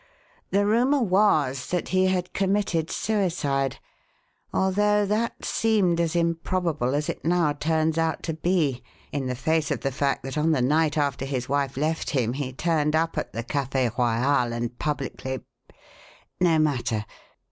The 0.49 0.65
rumour 0.65 1.03
was 1.03 1.67
that 1.67 1.89
he 1.89 2.07
had 2.07 2.33
committed 2.33 2.89
suicide; 2.89 3.77
although 4.51 5.05
that 5.05 5.45
seemed 5.45 6.01
as 6.01 6.15
improbable 6.15 6.95
as 6.95 7.07
it 7.07 7.23
now 7.23 7.53
turns 7.53 7.99
out 7.99 8.23
to 8.23 8.33
be, 8.33 8.81
in 9.11 9.27
the 9.27 9.35
face 9.35 9.69
of 9.69 9.81
the 9.81 9.91
fact 9.91 10.23
that 10.23 10.39
on 10.39 10.53
the 10.53 10.59
night 10.63 10.97
after 10.97 11.23
his 11.23 11.47
wife 11.47 11.77
left 11.77 12.09
him 12.09 12.33
he 12.33 12.51
turned 12.51 12.95
up 12.95 13.15
at 13.15 13.31
the 13.31 13.43
Café 13.43 13.95
Royal 13.95 14.51
and 14.51 14.79
publicly 14.79 15.41
No 16.39 16.57
matter! 16.57 17.05